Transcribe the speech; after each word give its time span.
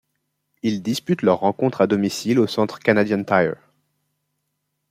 Ils 0.63 0.81
disputent 0.81 1.21
leurs 1.21 1.41
rencontres 1.41 1.81
à 1.81 1.85
domicile 1.85 2.39
au 2.39 2.47
Centre 2.47 2.79
Canadian 2.79 3.23
Tire. 3.23 3.57